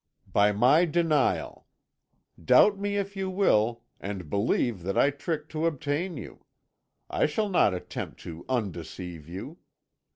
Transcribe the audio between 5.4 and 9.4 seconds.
to obtain you. I shall not attempt to undeceive